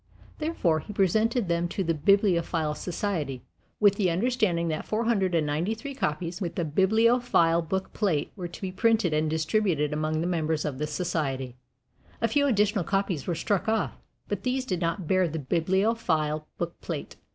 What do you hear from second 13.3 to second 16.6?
struck off, but these did not bear the Bibliophile